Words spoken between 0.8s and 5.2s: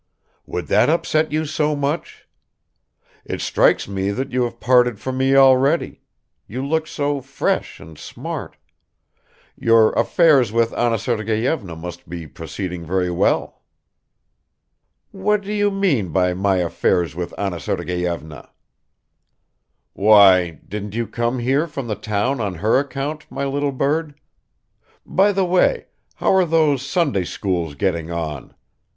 upset you so much? It strikes me that you have parted from